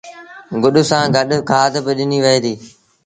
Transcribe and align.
گُڏ 0.63 0.75
سآݩ 0.89 1.09
گڏ 1.15 1.29
کآڌ 1.49 1.73
با 1.85 1.91
ڏنيٚ 1.97 2.23
وهي 2.23 2.39
ديٚ 2.43 2.59